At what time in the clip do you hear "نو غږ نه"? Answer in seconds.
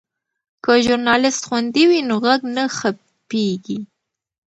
2.09-2.63